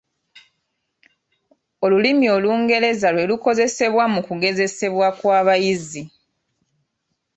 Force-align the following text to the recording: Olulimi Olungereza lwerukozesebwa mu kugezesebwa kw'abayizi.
Olulimi 1.85 2.25
Olungereza 2.35 3.07
lwerukozesebwa 3.15 4.03
mu 4.13 4.21
kugezesebwa 4.27 5.07
kw'abayizi. 5.19 6.03